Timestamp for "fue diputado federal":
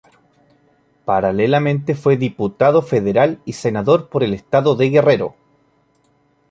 1.93-3.39